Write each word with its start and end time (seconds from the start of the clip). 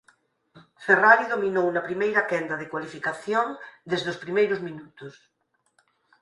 Ferrari 0.85 1.25
dominou 1.33 1.67
na 1.71 1.85
primeira 1.87 2.27
quenda 2.29 2.55
da 2.59 2.69
cualificación 2.71 3.47
desde 3.91 4.07
os 4.13 4.21
primeiros 4.23 4.59
minutos. 4.67 5.13